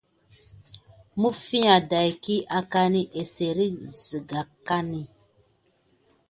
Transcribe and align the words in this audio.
Məffia 1.19 1.75
daki 1.89 2.35
angani 2.57 3.01
aserki 3.19 3.67
sikani. 4.03 5.01